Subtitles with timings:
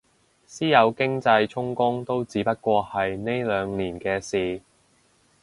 [0.47, 4.61] 私有經濟充公都只不過係呢兩年嘅事